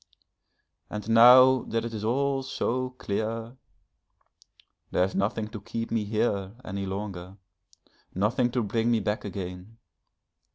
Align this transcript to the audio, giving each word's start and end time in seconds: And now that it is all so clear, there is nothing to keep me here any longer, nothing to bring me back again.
And 0.89 1.07
now 1.11 1.61
that 1.65 1.85
it 1.85 1.93
is 1.93 2.03
all 2.03 2.41
so 2.41 2.89
clear, 2.89 3.55
there 4.89 5.03
is 5.03 5.13
nothing 5.13 5.47
to 5.49 5.61
keep 5.61 5.91
me 5.91 6.05
here 6.05 6.55
any 6.65 6.87
longer, 6.87 7.37
nothing 8.15 8.49
to 8.53 8.63
bring 8.63 8.89
me 8.89 8.99
back 8.99 9.23
again. 9.23 9.77